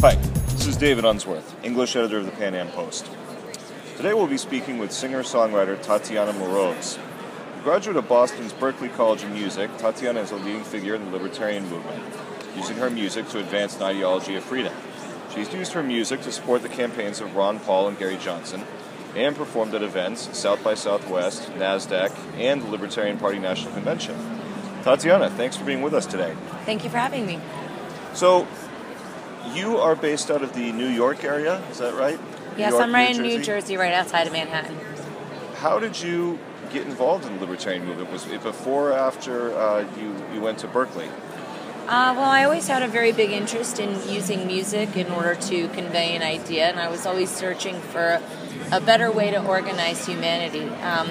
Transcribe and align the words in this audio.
Hi, 0.00 0.14
this 0.14 0.66
is 0.66 0.76
David 0.76 1.06
Unsworth, 1.06 1.56
English 1.64 1.96
editor 1.96 2.18
of 2.18 2.26
the 2.26 2.30
Pan 2.32 2.54
Am 2.54 2.68
Post. 2.68 3.10
Today 3.96 4.12
we'll 4.12 4.26
be 4.26 4.36
speaking 4.36 4.76
with 4.76 4.92
singer 4.92 5.22
songwriter 5.22 5.80
Tatiana 5.80 6.34
Moroz. 6.34 6.98
A 7.58 7.62
graduate 7.62 7.96
of 7.96 8.06
Boston's 8.06 8.52
Berklee 8.52 8.94
College 8.94 9.22
of 9.22 9.30
Music, 9.30 9.74
Tatiana 9.78 10.20
is 10.20 10.32
a 10.32 10.36
leading 10.36 10.62
figure 10.64 10.94
in 10.94 11.04
the 11.06 11.10
libertarian 11.10 11.66
movement, 11.70 12.02
using 12.54 12.76
her 12.76 12.90
music 12.90 13.26
to 13.30 13.38
advance 13.38 13.76
an 13.76 13.84
ideology 13.84 14.36
of 14.36 14.44
freedom. 14.44 14.74
She's 15.34 15.50
used 15.54 15.72
her 15.72 15.82
music 15.82 16.20
to 16.22 16.30
support 16.30 16.60
the 16.60 16.68
campaigns 16.68 17.22
of 17.22 17.34
Ron 17.34 17.58
Paul 17.58 17.88
and 17.88 17.98
Gary 17.98 18.18
Johnson, 18.18 18.64
and 19.14 19.34
performed 19.34 19.74
at 19.74 19.82
events 19.82 20.38
South 20.38 20.62
by 20.62 20.74
Southwest, 20.74 21.50
NASDAQ, 21.52 22.14
and 22.36 22.60
the 22.60 22.68
Libertarian 22.68 23.16
Party 23.16 23.38
National 23.38 23.72
Convention. 23.72 24.14
Tatiana, 24.82 25.30
thanks 25.30 25.56
for 25.56 25.64
being 25.64 25.80
with 25.80 25.94
us 25.94 26.04
today. 26.04 26.34
Thank 26.66 26.84
you 26.84 26.90
for 26.90 26.98
having 26.98 27.24
me. 27.24 27.40
So, 28.12 28.46
you 29.54 29.78
are 29.78 29.96
based 29.96 30.30
out 30.30 30.42
of 30.42 30.52
the 30.54 30.72
New 30.72 30.88
York 30.88 31.24
area, 31.24 31.62
is 31.70 31.78
that 31.78 31.94
right? 31.94 32.18
Yes, 32.56 32.72
York, 32.72 32.82
I'm 32.82 32.94
right 32.94 33.14
in 33.14 33.22
New 33.22 33.42
Jersey, 33.42 33.76
right 33.76 33.92
outside 33.92 34.26
of 34.26 34.32
Manhattan. 34.32 34.78
How 35.56 35.78
did 35.78 36.00
you 36.00 36.38
get 36.72 36.86
involved 36.86 37.24
in 37.24 37.34
the 37.34 37.40
libertarian 37.40 37.84
movement? 37.84 38.10
Was 38.10 38.26
it 38.26 38.42
before 38.42 38.90
or 38.90 38.92
after 38.94 39.56
uh, 39.56 39.86
you, 39.98 40.14
you 40.34 40.40
went 40.40 40.58
to 40.58 40.68
Berklee? 40.68 41.10
Uh, 41.86 42.12
well, 42.16 42.28
I 42.28 42.42
always 42.42 42.66
had 42.66 42.82
a 42.82 42.88
very 42.88 43.12
big 43.12 43.30
interest 43.30 43.78
in 43.78 43.90
using 44.10 44.46
music 44.48 44.96
in 44.96 45.08
order 45.12 45.36
to 45.36 45.68
convey 45.68 46.16
an 46.16 46.22
idea, 46.22 46.68
and 46.68 46.80
I 46.80 46.88
was 46.88 47.06
always 47.06 47.30
searching 47.30 47.78
for 47.78 48.20
a 48.72 48.80
better 48.80 49.12
way 49.12 49.30
to 49.30 49.46
organize 49.46 50.04
humanity. 50.04 50.66
Um, 50.82 51.08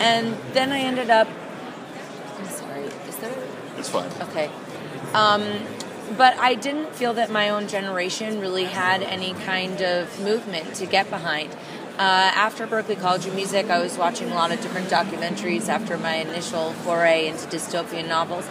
and 0.00 0.34
then 0.54 0.72
I 0.72 0.78
ended 0.78 1.10
up. 1.10 1.28
I'm 2.38 2.46
sorry, 2.46 2.84
is 2.84 3.16
there. 3.16 3.36
It's 3.76 3.90
fine. 3.90 4.10
Okay. 4.22 4.50
Um, 5.12 5.42
but 6.16 6.36
I 6.38 6.54
didn't 6.54 6.94
feel 6.94 7.14
that 7.14 7.30
my 7.30 7.48
own 7.48 7.68
generation 7.68 8.40
really 8.40 8.64
had 8.64 9.02
any 9.02 9.34
kind 9.34 9.80
of 9.80 10.20
movement 10.20 10.74
to 10.74 10.86
get 10.86 11.10
behind. 11.10 11.50
Uh, 11.98 12.30
after 12.34 12.66
Berklee 12.66 13.00
College 13.00 13.26
of 13.26 13.34
Music, 13.34 13.70
I 13.70 13.80
was 13.80 13.98
watching 13.98 14.30
a 14.30 14.34
lot 14.34 14.52
of 14.52 14.60
different 14.60 14.88
documentaries 14.88 15.68
after 15.68 15.98
my 15.98 16.14
initial 16.14 16.72
foray 16.72 17.26
into 17.26 17.46
dystopian 17.48 18.08
novels. 18.08 18.48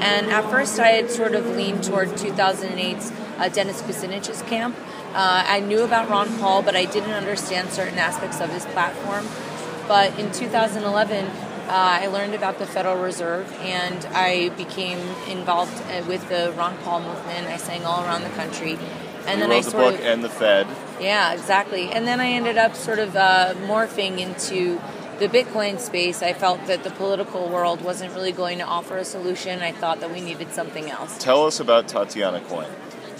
And 0.00 0.26
at 0.30 0.50
first, 0.50 0.78
I 0.78 0.88
had 0.88 1.10
sort 1.10 1.34
of 1.34 1.46
leaned 1.56 1.84
toward 1.84 2.08
2008's 2.08 3.10
uh, 3.38 3.48
Dennis 3.48 3.80
Kucinich's 3.82 4.42
camp. 4.42 4.76
Uh, 5.14 5.44
I 5.46 5.60
knew 5.60 5.82
about 5.82 6.08
Ron 6.10 6.28
Paul, 6.38 6.62
but 6.62 6.76
I 6.76 6.84
didn't 6.84 7.12
understand 7.12 7.70
certain 7.70 7.98
aspects 7.98 8.40
of 8.40 8.50
his 8.50 8.66
platform. 8.66 9.26
But 9.88 10.18
in 10.18 10.30
2011, 10.30 11.26
uh, 11.26 11.49
I 11.72 12.06
learned 12.08 12.34
about 12.34 12.58
the 12.58 12.66
Federal 12.66 13.02
Reserve 13.02 13.52
and 13.60 14.04
I 14.06 14.50
became 14.50 14.98
involved 15.28 15.80
uh, 15.90 16.04
with 16.06 16.28
the 16.28 16.52
Ron 16.56 16.76
Paul 16.78 17.00
movement. 17.00 17.46
I 17.46 17.56
sang 17.56 17.84
all 17.84 18.04
around 18.04 18.22
the 18.22 18.30
country. 18.30 18.78
And 19.26 19.40
you 19.40 19.46
then 19.46 19.52
I 19.52 19.60
the 19.60 19.70
sort 19.70 19.92
book 19.92 20.00
of, 20.00 20.06
and 20.06 20.24
the 20.24 20.28
Fed. 20.28 20.66
yeah, 21.00 21.32
exactly. 21.32 21.90
And 21.90 22.06
then 22.06 22.20
I 22.20 22.28
ended 22.28 22.56
up 22.56 22.74
sort 22.74 22.98
of 22.98 23.14
uh, 23.14 23.54
morphing 23.66 24.18
into 24.18 24.80
the 25.18 25.28
Bitcoin 25.28 25.78
space. 25.78 26.22
I 26.22 26.32
felt 26.32 26.66
that 26.66 26.82
the 26.82 26.90
political 26.90 27.48
world 27.48 27.82
wasn't 27.82 28.14
really 28.14 28.32
going 28.32 28.58
to 28.58 28.64
offer 28.64 28.96
a 28.96 29.04
solution. 29.04 29.60
I 29.60 29.72
thought 29.72 30.00
that 30.00 30.10
we 30.10 30.20
needed 30.22 30.52
something 30.52 30.90
else. 30.90 31.18
Tell 31.18 31.44
us 31.46 31.60
about 31.60 31.86
Tatiana 31.86 32.40
Coin. 32.40 32.70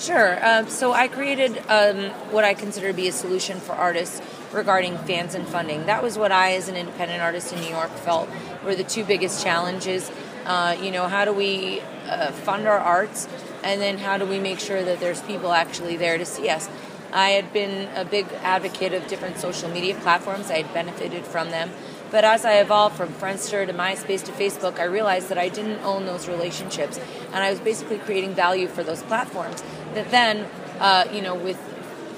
Sure. 0.00 0.42
Um, 0.42 0.66
so 0.70 0.94
I 0.94 1.08
created 1.08 1.62
um, 1.68 2.08
what 2.32 2.42
I 2.42 2.54
consider 2.54 2.88
to 2.88 2.94
be 2.94 3.08
a 3.08 3.12
solution 3.12 3.60
for 3.60 3.72
artists 3.72 4.22
regarding 4.50 4.96
fans 4.96 5.34
and 5.34 5.46
funding. 5.46 5.84
That 5.84 6.02
was 6.02 6.16
what 6.16 6.32
I, 6.32 6.54
as 6.54 6.68
an 6.68 6.76
independent 6.76 7.20
artist 7.20 7.52
in 7.52 7.60
New 7.60 7.68
York, 7.68 7.90
felt 7.90 8.26
were 8.64 8.74
the 8.74 8.82
two 8.82 9.04
biggest 9.04 9.44
challenges. 9.44 10.10
Uh, 10.46 10.74
you 10.80 10.90
know, 10.90 11.06
how 11.06 11.26
do 11.26 11.34
we 11.34 11.82
uh, 12.06 12.32
fund 12.32 12.66
our 12.66 12.78
arts, 12.78 13.28
and 13.62 13.78
then 13.78 13.98
how 13.98 14.16
do 14.16 14.24
we 14.24 14.40
make 14.40 14.58
sure 14.58 14.82
that 14.82 15.00
there's 15.00 15.20
people 15.20 15.52
actually 15.52 15.98
there 15.98 16.16
to 16.16 16.24
see 16.24 16.48
us? 16.48 16.70
I 17.12 17.30
had 17.30 17.52
been 17.52 17.94
a 17.94 18.06
big 18.06 18.26
advocate 18.42 18.94
of 18.94 19.06
different 19.06 19.36
social 19.36 19.68
media 19.68 19.96
platforms. 19.96 20.50
I 20.50 20.62
had 20.62 20.72
benefited 20.72 21.26
from 21.26 21.50
them. 21.50 21.72
But 22.10 22.24
as 22.24 22.44
I 22.44 22.54
evolved 22.54 22.96
from 22.96 23.10
Friendster 23.10 23.64
to 23.66 23.72
MySpace 23.72 24.24
to 24.24 24.32
Facebook, 24.32 24.80
I 24.80 24.84
realized 24.84 25.28
that 25.28 25.38
I 25.38 25.48
didn't 25.48 25.80
own 25.84 26.06
those 26.06 26.28
relationships. 26.28 26.98
And 27.32 27.36
I 27.36 27.50
was 27.50 27.60
basically 27.60 27.98
creating 27.98 28.34
value 28.34 28.66
for 28.66 28.82
those 28.82 29.02
platforms. 29.04 29.62
That 29.94 30.10
then, 30.10 30.46
uh, 30.78 31.06
you 31.12 31.20
know, 31.20 31.34
with 31.34 31.58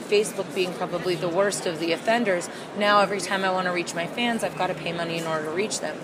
Facebook 0.09 0.55
being 0.55 0.73
probably 0.75 1.15
the 1.15 1.29
worst 1.29 1.67
of 1.67 1.79
the 1.79 1.93
offenders, 1.93 2.49
now 2.77 3.01
every 3.01 3.21
time 3.21 3.45
I 3.45 3.51
want 3.51 3.67
to 3.67 3.73
reach 3.73 3.95
my 3.95 4.07
fans, 4.07 4.45
I've 4.45 4.59
got 4.59 4.67
to 4.67 4.75
pay 4.75 4.93
money 4.93 5.19
in 5.19 5.27
order 5.27 5.47
to 5.47 5.51
reach 5.51 5.81
them. 5.81 5.97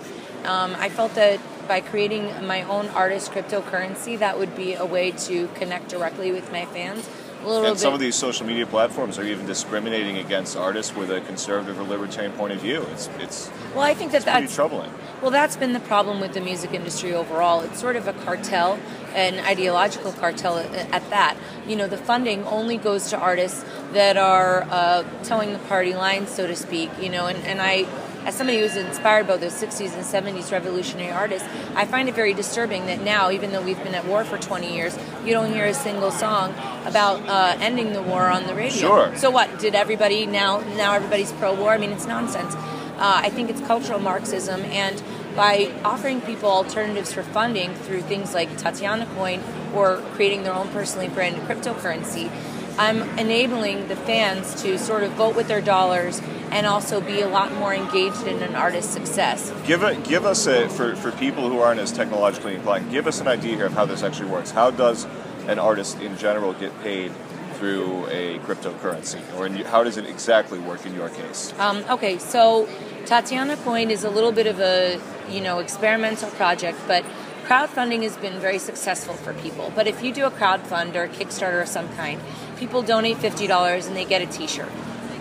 Um, 0.45 0.75
I 0.77 0.89
felt 0.89 1.15
that 1.15 1.39
by 1.67 1.81
creating 1.81 2.47
my 2.47 2.63
own 2.63 2.87
artist 2.89 3.31
cryptocurrency, 3.31 4.17
that 4.17 4.39
would 4.39 4.55
be 4.55 4.73
a 4.73 4.85
way 4.85 5.11
to 5.11 5.47
connect 5.49 5.89
directly 5.89 6.31
with 6.31 6.51
my 6.51 6.65
fans. 6.65 7.07
A 7.41 7.47
little 7.47 7.65
And 7.65 7.79
some 7.79 7.93
of 7.93 7.99
these 8.01 8.15
social 8.15 8.45
media 8.45 8.65
platforms 8.65 9.17
are 9.17 9.23
even 9.23 9.45
discriminating 9.45 10.17
against 10.17 10.57
artists 10.57 10.93
with 10.93 11.09
a 11.09 11.21
conservative 11.21 11.79
or 11.79 11.83
libertarian 11.83 12.33
point 12.33 12.51
of 12.53 12.59
view. 12.59 12.85
It's 12.91 13.09
it's 13.19 13.49
well, 13.73 13.83
I 13.83 13.93
think 13.93 14.11
that 14.11 14.23
pretty 14.23 14.41
that's 14.41 14.55
troubling. 14.55 14.91
Well, 15.21 15.31
that's 15.31 15.55
been 15.55 15.73
the 15.73 15.79
problem 15.79 16.19
with 16.19 16.33
the 16.33 16.41
music 16.41 16.73
industry 16.73 17.13
overall. 17.13 17.61
It's 17.61 17.79
sort 17.79 17.95
of 17.95 18.07
a 18.07 18.13
cartel, 18.13 18.79
an 19.13 19.39
ideological 19.39 20.11
cartel 20.13 20.57
at, 20.57 20.73
at 20.91 21.09
that. 21.09 21.37
You 21.67 21.75
know, 21.75 21.87
the 21.87 21.97
funding 21.97 22.43
only 22.45 22.77
goes 22.77 23.09
to 23.09 23.17
artists 23.17 23.63
that 23.93 24.17
are 24.17 24.63
uh, 24.69 25.03
toeing 25.23 25.53
the 25.53 25.59
party 25.59 25.93
line, 25.93 26.27
so 26.27 26.45
to 26.45 26.55
speak. 26.55 26.89
You 27.01 27.09
know, 27.09 27.27
and, 27.27 27.37
and 27.45 27.61
I, 27.61 27.85
as 28.25 28.35
somebody 28.35 28.59
who's 28.59 28.75
inspired 28.75 29.27
by 29.27 29.37
those 29.37 29.53
60s 29.53 29.93
and 29.93 30.03
70s 30.03 30.51
revolutionary 30.51 31.11
artists, 31.11 31.47
I 31.75 31.85
find 31.85 32.09
it 32.09 32.15
very 32.15 32.33
disturbing 32.33 32.85
that 32.87 33.01
now, 33.01 33.31
even 33.31 33.51
though 33.51 33.61
we've 33.61 33.81
been 33.83 33.95
at 33.95 34.05
war 34.05 34.23
for 34.23 34.37
20 34.37 34.73
years, 34.73 34.97
you 35.25 35.31
don't 35.31 35.51
hear 35.51 35.65
a 35.65 35.73
single 35.73 36.11
song 36.11 36.53
about 36.85 37.21
uh, 37.27 37.57
ending 37.59 37.93
the 37.93 38.01
war 38.01 38.27
on 38.27 38.45
the 38.47 38.55
radio. 38.55 38.79
Sure. 38.79 39.15
So 39.15 39.29
what? 39.29 39.59
Did 39.59 39.75
everybody 39.75 40.25
now? 40.25 40.59
Now 40.75 40.93
everybody's 40.93 41.31
pro-war? 41.33 41.71
I 41.71 41.77
mean, 41.77 41.91
it's 41.91 42.07
nonsense. 42.07 42.55
Uh, 42.55 43.21
I 43.23 43.29
think 43.29 43.49
it's 43.49 43.61
cultural 43.61 43.99
Marxism, 43.99 44.61
and 44.65 45.01
by 45.35 45.71
offering 45.85 46.19
people 46.19 46.49
alternatives 46.49 47.13
for 47.13 47.23
funding 47.23 47.73
through 47.73 48.01
things 48.01 48.33
like 48.33 48.57
Tatiana 48.57 49.05
Coin 49.15 49.41
or 49.73 49.97
creating 50.13 50.43
their 50.43 50.53
own 50.53 50.67
personally 50.69 51.07
branded 51.07 51.41
cryptocurrency, 51.43 52.29
I'm 52.79 53.01
enabling 53.19 53.89
the 53.89 53.97
fans 53.97 54.63
to 54.63 54.79
sort 54.79 55.03
of 55.03 55.11
vote 55.11 55.35
with 55.35 55.49
their 55.49 55.59
dollars 55.59 56.21
and 56.49 56.65
also 56.65 57.01
be 57.01 57.19
a 57.19 57.27
lot 57.27 57.53
more 57.55 57.73
engaged 57.75 58.25
in 58.25 58.41
an 58.41 58.55
artist's 58.55 58.93
success. 58.93 59.51
Give 59.67 59.83
it, 59.83 60.05
give 60.05 60.25
us 60.25 60.47
a 60.47 60.69
for, 60.69 60.95
for 60.95 61.11
people 61.11 61.49
who 61.49 61.59
aren't 61.59 61.81
as 61.81 61.91
technologically 61.91 62.55
inclined. 62.55 62.89
Give 62.89 63.05
us 63.05 63.19
an 63.19 63.27
idea 63.27 63.57
here 63.57 63.65
of 63.65 63.73
how 63.73 63.85
this 63.85 64.01
actually 64.01 64.29
works. 64.29 64.51
How 64.51 64.71
does 64.71 65.05
an 65.47 65.59
artist 65.59 65.99
in 65.99 66.17
general 66.17 66.53
get 66.53 66.71
paid 66.81 67.11
through 67.55 68.07
a 68.07 68.39
cryptocurrency, 68.39 69.19
or 69.37 69.45
in, 69.45 69.53
how 69.65 69.83
does 69.83 69.97
it 69.97 70.05
exactly 70.05 70.57
work 70.59 70.85
in 70.85 70.95
your 70.95 71.09
case? 71.09 71.53
Um, 71.59 71.83
okay, 71.89 72.17
so 72.17 72.69
Tatiana 73.05 73.57
Coin 73.57 73.91
is 73.91 74.05
a 74.05 74.09
little 74.09 74.31
bit 74.31 74.47
of 74.47 74.61
a 74.61 75.01
you 75.29 75.41
know 75.41 75.59
experimental 75.59 76.29
project, 76.31 76.77
but 76.87 77.03
crowdfunding 77.49 78.03
has 78.03 78.15
been 78.15 78.39
very 78.39 78.59
successful 78.59 79.15
for 79.15 79.33
people. 79.33 79.73
But 79.75 79.87
if 79.87 80.03
you 80.03 80.13
do 80.13 80.25
a 80.25 80.29
crowdfund 80.29 80.93
or 80.93 81.05
a 81.05 81.09
Kickstarter 81.09 81.63
of 81.63 81.67
some 81.67 81.89
kind, 81.95 82.21
people 82.57 82.83
donate 82.83 83.17
fifty 83.17 83.47
dollars 83.47 83.87
and 83.87 83.95
they 83.97 84.05
get 84.05 84.21
a 84.21 84.27
T-shirt. 84.27 84.69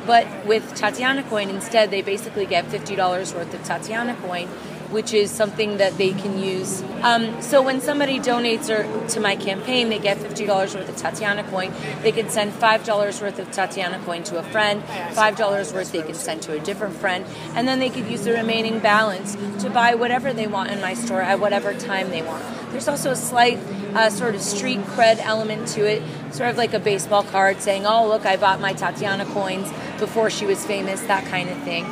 But 0.06 0.26
with 0.44 0.74
Tatiana 0.74 1.22
Coin, 1.22 1.48
instead, 1.48 1.90
they 1.90 2.02
basically 2.02 2.44
get 2.44 2.66
fifty 2.66 2.94
dollars 2.94 3.32
worth 3.32 3.54
of 3.54 3.64
Tatiana 3.64 4.14
Coin, 4.16 4.50
which 4.90 5.12
is 5.12 5.30
something 5.30 5.76
that 5.76 5.96
they 5.98 6.12
can 6.12 6.38
use. 6.38 6.82
Um, 7.02 7.40
so 7.42 7.62
when 7.62 7.80
somebody 7.80 8.18
donates 8.18 8.70
or, 8.70 9.08
to 9.08 9.20
my 9.20 9.36
campaign, 9.36 9.88
they 9.88 9.98
get 9.98 10.18
fifty 10.18 10.46
dollars 10.46 10.74
worth 10.74 10.88
of 10.88 10.96
Tatiana 10.96 11.44
Coin. 11.44 11.72
They 12.02 12.12
can 12.12 12.28
send 12.28 12.52
five 12.52 12.84
dollars 12.84 13.20
worth 13.20 13.38
of 13.38 13.50
Tatiana 13.50 13.98
Coin 14.04 14.22
to 14.24 14.38
a 14.38 14.42
friend. 14.42 14.82
Five 15.12 15.36
dollars 15.36 15.72
worth 15.72 15.92
they 15.92 16.02
can 16.02 16.14
send 16.14 16.42
to 16.42 16.52
a 16.52 16.60
different 16.60 16.96
friend, 16.96 17.24
and 17.54 17.68
then 17.68 17.78
they 17.78 17.90
could 17.90 18.06
use 18.06 18.24
the 18.24 18.32
remaining 18.32 18.78
balance 18.78 19.36
to 19.62 19.70
buy 19.70 19.94
whatever 19.94 20.32
they 20.32 20.46
want 20.46 20.70
in 20.70 20.80
my 20.80 20.94
store 20.94 21.22
at 21.22 21.40
whatever 21.40 21.74
time 21.74 22.10
they 22.10 22.22
want. 22.22 22.44
There's 22.70 22.88
also 22.88 23.10
a 23.12 23.16
slight 23.16 23.58
uh, 23.94 24.10
sort 24.10 24.34
of 24.34 24.42
street 24.42 24.80
cred 24.80 25.18
element 25.20 25.68
to 25.68 25.86
it, 25.86 26.02
sort 26.32 26.50
of 26.50 26.56
like 26.56 26.74
a 26.74 26.78
baseball 26.78 27.22
card 27.22 27.60
saying, 27.60 27.86
"Oh, 27.86 28.06
look, 28.08 28.26
I 28.26 28.36
bought 28.36 28.60
my 28.60 28.72
Tatiana 28.72 29.24
coins 29.26 29.70
before 29.98 30.30
she 30.30 30.46
was 30.46 30.64
famous," 30.64 31.00
that 31.02 31.24
kind 31.26 31.48
of 31.48 31.58
thing. 31.62 31.84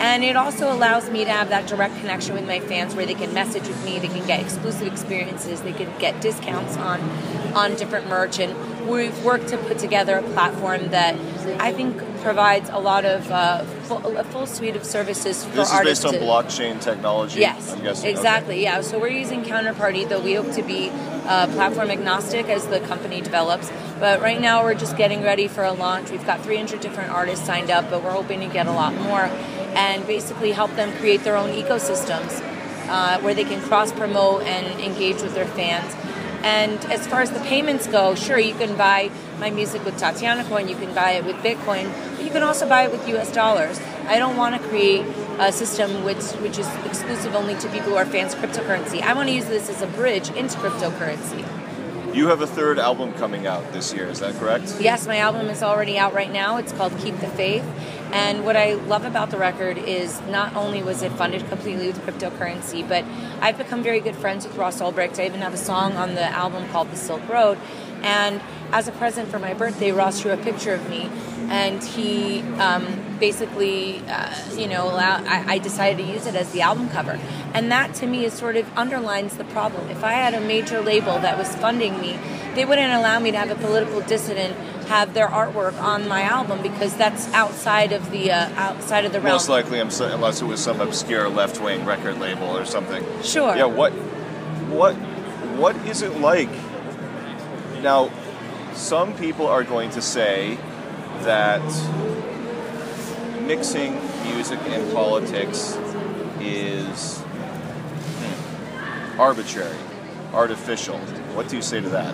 And 0.00 0.24
it 0.24 0.34
also 0.34 0.72
allows 0.72 1.10
me 1.10 1.24
to 1.24 1.30
have 1.30 1.50
that 1.50 1.66
direct 1.66 1.94
connection 1.98 2.34
with 2.34 2.46
my 2.46 2.58
fans 2.58 2.94
where 2.94 3.04
they 3.04 3.14
can 3.14 3.34
message 3.34 3.68
with 3.68 3.84
me, 3.84 3.98
they 3.98 4.08
can 4.08 4.26
get 4.26 4.40
exclusive 4.40 4.86
experiences, 4.86 5.60
they 5.60 5.74
can 5.74 5.96
get 5.98 6.20
discounts 6.20 6.76
on 6.78 7.00
on 7.54 7.74
different 7.74 8.08
merch 8.08 8.38
and 8.38 8.54
we've 8.88 9.24
worked 9.24 9.48
to 9.48 9.58
put 9.58 9.78
together 9.78 10.18
a 10.18 10.22
platform 10.22 10.88
that 10.88 11.14
I 11.60 11.72
think 11.72 11.98
provides 12.22 12.68
a 12.70 12.78
lot 12.78 13.04
of 13.04 13.30
uh, 13.30 13.64
full, 13.64 14.16
a 14.16 14.24
full 14.24 14.46
suite 14.46 14.76
of 14.76 14.84
services 14.84 15.44
for 15.44 15.56
This 15.56 15.68
is 15.68 15.74
artists 15.74 16.04
based 16.04 16.16
on 16.16 16.20
blockchain 16.22 16.80
technology. 16.80 17.40
Yes, 17.40 17.72
I'm 17.72 17.82
guessing. 17.82 18.08
Okay. 18.08 18.10
exactly. 18.10 18.62
Yeah, 18.62 18.80
so 18.82 18.98
we're 18.98 19.08
using 19.08 19.42
Counterparty, 19.42 20.08
though 20.08 20.20
we 20.20 20.34
hope 20.34 20.52
to 20.52 20.62
be 20.62 20.90
uh, 20.90 21.46
platform 21.48 21.90
agnostic 21.90 22.46
as 22.46 22.66
the 22.66 22.80
company 22.80 23.20
develops. 23.20 23.70
But 23.98 24.20
right 24.20 24.40
now, 24.40 24.62
we're 24.62 24.74
just 24.74 24.96
getting 24.96 25.22
ready 25.22 25.48
for 25.48 25.64
a 25.64 25.72
launch. 25.72 26.10
We've 26.10 26.24
got 26.26 26.42
300 26.42 26.80
different 26.80 27.10
artists 27.10 27.46
signed 27.46 27.70
up, 27.70 27.90
but 27.90 28.02
we're 28.02 28.12
hoping 28.12 28.40
to 28.40 28.46
get 28.46 28.66
a 28.66 28.72
lot 28.72 28.94
more 28.94 29.30
and 29.74 30.06
basically 30.06 30.52
help 30.52 30.74
them 30.76 30.92
create 30.98 31.24
their 31.24 31.36
own 31.36 31.50
ecosystems 31.50 32.40
uh, 32.88 33.20
where 33.20 33.34
they 33.34 33.44
can 33.44 33.60
cross 33.62 33.92
promote 33.92 34.42
and 34.42 34.80
engage 34.80 35.22
with 35.22 35.34
their 35.34 35.46
fans. 35.46 35.94
And 36.42 36.82
as 36.86 37.06
far 37.06 37.20
as 37.20 37.30
the 37.30 37.40
payments 37.40 37.86
go, 37.86 38.14
sure, 38.14 38.38
you 38.38 38.54
can 38.54 38.76
buy 38.76 39.10
my 39.38 39.50
music 39.50 39.84
with 39.84 39.98
Tatiana 39.98 40.44
Coin, 40.44 40.68
you 40.68 40.76
can 40.76 40.94
buy 40.94 41.12
it 41.12 41.24
with 41.24 41.36
Bitcoin, 41.36 41.92
but 42.16 42.24
you 42.24 42.30
can 42.30 42.42
also 42.42 42.68
buy 42.68 42.84
it 42.84 42.92
with 42.92 43.06
US 43.08 43.30
dollars. 43.30 43.78
I 44.06 44.18
don't 44.18 44.36
want 44.36 44.60
to 44.60 44.68
create 44.68 45.04
a 45.38 45.52
system 45.52 46.02
which, 46.04 46.22
which 46.42 46.58
is 46.58 46.66
exclusive 46.86 47.34
only 47.34 47.54
to 47.56 47.68
people 47.68 47.90
who 47.90 47.96
are 47.96 48.06
fans 48.06 48.34
of 48.34 48.40
cryptocurrency. 48.40 49.02
I 49.02 49.12
want 49.12 49.28
to 49.28 49.34
use 49.34 49.46
this 49.46 49.68
as 49.68 49.82
a 49.82 49.86
bridge 49.86 50.30
into 50.30 50.56
cryptocurrency. 50.58 51.46
You 52.14 52.26
have 52.28 52.40
a 52.40 52.46
third 52.46 52.78
album 52.78 53.12
coming 53.14 53.46
out 53.46 53.72
this 53.72 53.94
year, 53.94 54.06
is 54.06 54.18
that 54.20 54.34
correct? 54.34 54.76
Yes, 54.80 55.06
my 55.06 55.18
album 55.18 55.46
is 55.48 55.62
already 55.62 55.96
out 55.96 56.12
right 56.12 56.30
now. 56.32 56.56
It's 56.56 56.72
called 56.72 56.96
Keep 56.98 57.18
the 57.18 57.28
Faith. 57.28 57.64
And 58.12 58.44
what 58.44 58.56
I 58.56 58.74
love 58.74 59.04
about 59.04 59.30
the 59.30 59.38
record 59.38 59.78
is 59.78 60.20
not 60.22 60.56
only 60.56 60.82
was 60.82 61.02
it 61.02 61.12
funded 61.12 61.46
completely 61.48 61.86
with 61.86 62.00
cryptocurrency, 62.04 62.86
but 62.88 63.04
I've 63.40 63.56
become 63.56 63.82
very 63.82 64.00
good 64.00 64.16
friends 64.16 64.46
with 64.46 64.56
Ross 64.56 64.80
Ulbricht. 64.80 65.20
I 65.20 65.26
even 65.26 65.40
have 65.40 65.54
a 65.54 65.58
song 65.58 65.92
on 65.92 66.14
the 66.14 66.24
album 66.24 66.68
called 66.70 66.90
The 66.90 66.96
Silk 66.96 67.26
Road. 67.28 67.56
And 68.02 68.40
as 68.72 68.88
a 68.88 68.92
present 68.92 69.28
for 69.28 69.38
my 69.38 69.54
birthday, 69.54 69.92
Ross 69.92 70.22
drew 70.22 70.32
a 70.32 70.36
picture 70.36 70.74
of 70.74 70.88
me, 70.88 71.10
and 71.48 71.82
he 71.82 72.40
um, 72.58 72.86
basically, 73.18 73.98
uh, 74.08 74.34
you 74.56 74.66
know, 74.66 74.84
allow, 74.84 75.22
I, 75.24 75.54
I, 75.54 75.58
decided 75.58 76.04
to 76.04 76.10
use 76.10 76.26
it 76.26 76.34
as 76.34 76.52
the 76.52 76.62
album 76.62 76.88
cover. 76.88 77.18
And 77.52 77.70
that 77.72 77.94
to 77.94 78.06
me 78.06 78.24
is 78.24 78.32
sort 78.32 78.56
of 78.56 78.66
underlines 78.78 79.36
the 79.36 79.44
problem. 79.44 79.90
If 79.90 80.04
I 80.04 80.12
had 80.12 80.34
a 80.34 80.40
major 80.40 80.80
label 80.80 81.18
that 81.18 81.36
was 81.36 81.54
funding 81.56 82.00
me, 82.00 82.18
they 82.54 82.64
wouldn't 82.64 82.92
allow 82.92 83.18
me 83.18 83.32
to 83.32 83.38
have 83.38 83.50
a 83.50 83.56
political 83.56 84.00
dissident 84.02 84.56
have 84.90 85.14
their 85.14 85.28
artwork 85.28 85.80
on 85.80 86.08
my 86.08 86.22
album 86.22 86.60
because 86.62 86.96
that's 86.96 87.32
outside 87.32 87.92
of 87.92 88.10
the 88.10 88.32
uh, 88.32 88.48
outside 88.56 89.04
of 89.04 89.12
the 89.12 89.20
realm. 89.20 89.34
Most 89.34 89.48
likely, 89.48 89.78
unless 89.78 90.42
it 90.42 90.44
was 90.44 90.60
some 90.60 90.80
obscure 90.80 91.28
left 91.28 91.60
wing 91.60 91.84
record 91.84 92.18
label 92.18 92.48
or 92.56 92.64
something. 92.64 93.04
Sure. 93.22 93.54
Yeah. 93.56 93.66
What 93.66 93.92
what 94.72 94.94
what 95.56 95.76
is 95.86 96.02
it 96.02 96.18
like? 96.18 96.50
Now, 97.82 98.10
some 98.74 99.14
people 99.14 99.46
are 99.46 99.62
going 99.62 99.90
to 99.90 100.02
say 100.02 100.58
that 101.20 101.62
mixing 103.42 103.94
music 104.24 104.58
and 104.66 104.92
politics 104.92 105.78
is 106.40 107.18
hmm, 108.18 109.20
arbitrary, 109.20 109.78
artificial. 110.32 110.98
What 111.36 111.48
do 111.48 111.54
you 111.54 111.62
say 111.62 111.80
to 111.80 111.88
that? 111.90 112.12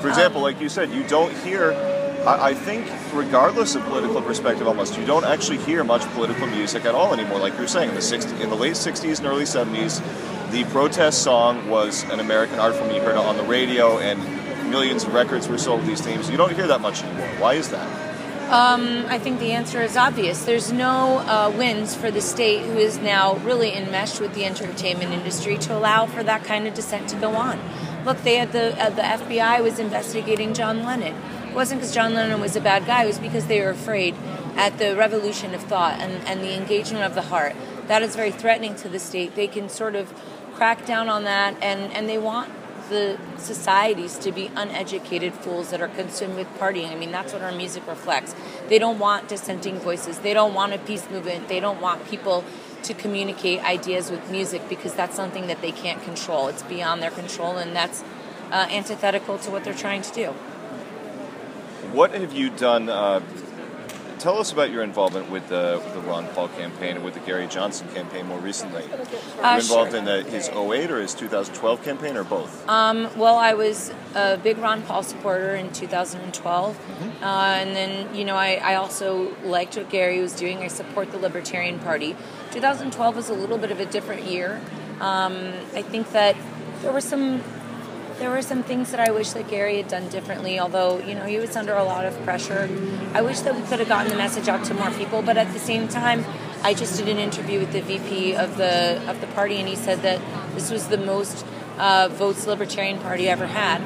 For 0.00 0.08
example, 0.08 0.40
like 0.40 0.60
you 0.60 0.68
said, 0.68 0.90
you 0.90 1.06
don't 1.06 1.32
hear. 1.44 1.91
I, 2.26 2.50
I 2.50 2.54
think, 2.54 2.86
regardless 3.12 3.74
of 3.74 3.82
political 3.84 4.22
perspective, 4.22 4.66
almost 4.66 4.96
you 4.98 5.04
don't 5.04 5.24
actually 5.24 5.58
hear 5.58 5.84
much 5.84 6.02
political 6.12 6.46
music 6.46 6.84
at 6.84 6.94
all 6.94 7.12
anymore. 7.12 7.38
Like 7.38 7.56
you're 7.58 7.68
saying, 7.68 7.90
in 7.90 7.94
the 7.94 8.02
60, 8.02 8.42
in 8.42 8.50
the 8.50 8.56
late 8.56 8.74
'60s 8.74 9.18
and 9.18 9.26
early 9.26 9.44
'70s, 9.44 10.00
the 10.50 10.64
protest 10.64 11.22
song 11.22 11.68
was 11.68 12.04
an 12.04 12.20
American 12.20 12.58
art 12.58 12.74
form. 12.74 12.90
You 12.90 13.00
heard 13.00 13.16
it 13.16 13.16
on 13.16 13.36
the 13.36 13.44
radio, 13.44 13.98
and 13.98 14.20
millions 14.70 15.04
of 15.04 15.14
records 15.14 15.48
were 15.48 15.58
sold 15.58 15.80
with 15.80 15.88
these 15.88 16.00
themes. 16.00 16.30
You 16.30 16.36
don't 16.36 16.54
hear 16.54 16.66
that 16.66 16.80
much 16.80 17.02
anymore. 17.02 17.28
Why 17.38 17.54
is 17.54 17.70
that? 17.70 18.12
Um, 18.52 19.06
I 19.08 19.18
think 19.18 19.38
the 19.38 19.52
answer 19.52 19.80
is 19.80 19.96
obvious. 19.96 20.44
There's 20.44 20.70
no 20.70 21.18
uh, 21.20 21.50
wins 21.56 21.94
for 21.94 22.10
the 22.10 22.20
state, 22.20 22.66
who 22.66 22.76
is 22.76 22.98
now 22.98 23.36
really 23.36 23.74
enmeshed 23.74 24.20
with 24.20 24.34
the 24.34 24.44
entertainment 24.44 25.12
industry, 25.12 25.56
to 25.58 25.74
allow 25.74 26.04
for 26.04 26.22
that 26.22 26.44
kind 26.44 26.66
of 26.66 26.74
dissent 26.74 27.08
to 27.08 27.16
go 27.16 27.34
on. 27.34 27.58
Look, 28.04 28.18
they 28.22 28.36
had 28.36 28.52
the 28.52 28.80
uh, 28.80 28.90
the 28.90 29.02
FBI 29.02 29.62
was 29.62 29.78
investigating 29.78 30.52
John 30.52 30.84
Lennon. 30.84 31.14
Wasn't 31.54 31.80
because 31.80 31.94
John 31.94 32.14
Lennon 32.14 32.40
was 32.40 32.56
a 32.56 32.60
bad 32.60 32.86
guy. 32.86 33.04
It 33.04 33.06
was 33.06 33.18
because 33.18 33.46
they 33.46 33.60
were 33.60 33.70
afraid 33.70 34.14
at 34.56 34.78
the 34.78 34.96
revolution 34.96 35.54
of 35.54 35.62
thought 35.62 36.00
and, 36.00 36.26
and 36.26 36.40
the 36.40 36.56
engagement 36.56 37.04
of 37.04 37.14
the 37.14 37.22
heart. 37.22 37.54
That 37.88 38.02
is 38.02 38.16
very 38.16 38.30
threatening 38.30 38.74
to 38.76 38.88
the 38.88 38.98
state. 38.98 39.34
They 39.34 39.48
can 39.48 39.68
sort 39.68 39.94
of 39.94 40.12
crack 40.54 40.86
down 40.86 41.08
on 41.08 41.24
that, 41.24 41.56
and, 41.62 41.92
and 41.92 42.08
they 42.08 42.16
want 42.16 42.50
the 42.88 43.18
societies 43.36 44.16
to 44.18 44.32
be 44.32 44.50
uneducated 44.56 45.34
fools 45.34 45.70
that 45.70 45.82
are 45.82 45.88
consumed 45.88 46.36
with 46.36 46.48
partying. 46.58 46.90
I 46.90 46.94
mean, 46.94 47.12
that's 47.12 47.32
what 47.32 47.42
our 47.42 47.52
music 47.52 47.86
reflects. 47.86 48.34
They 48.68 48.78
don't 48.78 48.98
want 48.98 49.28
dissenting 49.28 49.78
voices. 49.78 50.20
They 50.20 50.34
don't 50.34 50.54
want 50.54 50.72
a 50.72 50.78
peace 50.78 51.08
movement. 51.10 51.48
They 51.48 51.60
don't 51.60 51.80
want 51.80 52.08
people 52.08 52.44
to 52.82 52.94
communicate 52.94 53.62
ideas 53.62 54.10
with 54.10 54.30
music 54.30 54.68
because 54.68 54.94
that's 54.94 55.16
something 55.16 55.46
that 55.48 55.60
they 55.60 55.72
can't 55.72 56.02
control. 56.02 56.48
It's 56.48 56.62
beyond 56.62 57.02
their 57.02 57.10
control, 57.10 57.56
and 57.56 57.76
that's 57.76 58.02
uh, 58.50 58.68
antithetical 58.70 59.38
to 59.38 59.50
what 59.50 59.64
they're 59.64 59.74
trying 59.74 60.02
to 60.02 60.12
do. 60.12 60.34
What 61.92 62.12
have 62.12 62.32
you 62.32 62.48
done? 62.48 62.88
Uh, 62.88 63.20
tell 64.18 64.38
us 64.38 64.50
about 64.50 64.70
your 64.70 64.82
involvement 64.82 65.30
with 65.30 65.46
the, 65.48 65.82
the 65.92 66.00
Ron 66.00 66.26
Paul 66.28 66.48
campaign 66.48 66.96
and 66.96 67.04
with 67.04 67.12
the 67.12 67.20
Gary 67.20 67.46
Johnson 67.46 67.86
campaign 67.88 68.26
more 68.28 68.38
recently. 68.38 68.84
Uh, 68.84 69.56
you 69.56 69.60
involved 69.60 69.90
sure. 69.90 69.98
in 69.98 70.06
the, 70.06 70.22
his 70.22 70.48
08 70.48 70.90
or 70.90 71.02
his 71.02 71.12
2012 71.12 71.84
campaign 71.84 72.16
or 72.16 72.24
both? 72.24 72.66
Um, 72.66 73.10
well, 73.18 73.36
I 73.36 73.52
was 73.52 73.92
a 74.14 74.38
big 74.38 74.56
Ron 74.56 74.80
Paul 74.80 75.02
supporter 75.02 75.54
in 75.54 75.70
2012. 75.70 76.74
Mm-hmm. 76.74 77.24
Uh, 77.24 77.26
and 77.26 77.76
then, 77.76 78.14
you 78.14 78.24
know, 78.24 78.36
I, 78.36 78.54
I 78.54 78.76
also 78.76 79.36
liked 79.44 79.76
what 79.76 79.90
Gary 79.90 80.18
was 80.20 80.32
doing. 80.32 80.60
I 80.60 80.68
support 80.68 81.12
the 81.12 81.18
Libertarian 81.18 81.78
Party. 81.78 82.16
2012 82.52 83.16
was 83.16 83.28
a 83.28 83.34
little 83.34 83.58
bit 83.58 83.70
of 83.70 83.80
a 83.80 83.86
different 83.86 84.22
year. 84.22 84.62
Um, 85.00 85.52
I 85.74 85.82
think 85.82 86.12
that 86.12 86.36
there 86.80 86.92
were 86.92 87.02
some 87.02 87.42
there 88.18 88.30
were 88.30 88.42
some 88.42 88.62
things 88.62 88.90
that 88.90 89.00
I 89.00 89.10
wish 89.10 89.30
that 89.32 89.48
Gary 89.48 89.76
had 89.76 89.88
done 89.88 90.08
differently, 90.08 90.58
although, 90.58 90.98
you 90.98 91.14
know, 91.14 91.24
he 91.24 91.38
was 91.38 91.56
under 91.56 91.74
a 91.74 91.84
lot 91.84 92.04
of 92.04 92.20
pressure. 92.22 92.68
I 93.14 93.22
wish 93.22 93.40
that 93.40 93.54
we 93.54 93.62
could 93.62 93.78
have 93.78 93.88
gotten 93.88 94.10
the 94.10 94.16
message 94.16 94.48
out 94.48 94.64
to 94.66 94.74
more 94.74 94.90
people, 94.92 95.22
but 95.22 95.36
at 95.36 95.52
the 95.52 95.58
same 95.58 95.88
time, 95.88 96.24
I 96.62 96.74
just 96.74 96.96
did 96.96 97.08
an 97.08 97.18
interview 97.18 97.58
with 97.58 97.72
the 97.72 97.80
VP 97.80 98.34
of 98.34 98.56
the 98.56 99.02
of 99.10 99.20
the 99.20 99.26
party, 99.28 99.56
and 99.56 99.68
he 99.68 99.76
said 99.76 100.02
that 100.02 100.20
this 100.54 100.70
was 100.70 100.88
the 100.88 100.98
most 100.98 101.44
uh, 101.78 102.08
votes 102.12 102.46
Libertarian 102.46 102.98
Party 103.00 103.28
ever 103.28 103.46
had. 103.46 103.80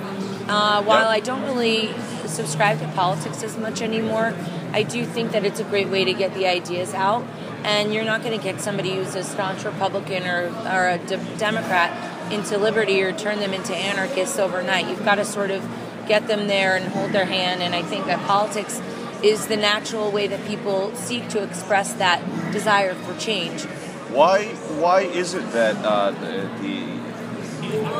Uh, 0.49 0.83
while 0.83 1.09
I 1.09 1.21
don't 1.21 1.43
really 1.43 1.93
subscribe 2.27 2.79
to 2.81 2.89
politics 2.89 3.43
as 3.43 3.57
much 3.57 3.83
anymore, 3.83 4.35
I 4.73 4.83
do 4.83 5.05
think 5.05 5.33
that 5.33 5.45
it's 5.45 5.59
a 5.59 5.65
great 5.65 5.89
way 5.89 6.05
to 6.05 6.13
get 6.13 6.35
the 6.35 6.47
ideas 6.47 6.95
out. 6.95 7.25
And 7.65 7.93
you're 7.93 8.05
not 8.05 8.23
going 8.23 8.39
to 8.39 8.43
get 8.43 8.61
somebody 8.61 8.95
who's 8.95 9.17
a 9.17 9.25
staunch 9.25 9.65
Republican 9.65 10.25
or, 10.25 10.47
or 10.71 10.89
a 10.91 10.99
de- 10.99 11.17
Democrat 11.37 11.91
into 12.31 12.59
liberty 12.59 13.03
or 13.03 13.13
turn 13.13 13.41
them 13.41 13.53
into 13.53 13.75
anarchists 13.75 14.39
overnight. 14.39 14.89
You've 14.89 15.05
got 15.05 15.17
to 15.17 15.25
sort 15.25 15.51
of 15.51 15.67
get 16.07 16.27
them 16.29 16.47
there 16.47 16.77
and 16.77 16.87
hold 16.87 17.13
their 17.13 17.25
hand. 17.27 17.63
And 17.63 17.75
I 17.75 17.83
think 17.83 18.07
that 18.07 18.25
politics 18.27 18.81
is 19.23 19.47
the 19.47 19.57
natural 19.57 20.11
way 20.11 20.27
that 20.27 20.45
people 20.47 20.95
seek 20.95 21.29
to 21.31 21.43
express 21.43 21.95
that 21.95 22.23
desire 22.53 22.95
for 22.95 23.19
change. 23.19 23.63
Why? 24.11 24.45
Why 24.79 25.01
is 25.03 25.35
it 25.35 25.51
that 25.53 25.77
uh, 25.85 26.11
the, 26.13 26.49